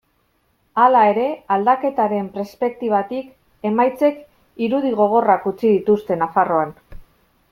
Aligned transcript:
Hala 0.83 1.01
ere, 1.09 1.25
aldaketaren 1.55 2.31
perspektibatik, 2.39 3.29
emaitzek 3.71 4.19
irudi 4.69 4.95
gogorrak 5.03 5.49
utzi 5.53 5.67
dituzte 5.77 6.19
Nafarroan. 6.23 6.75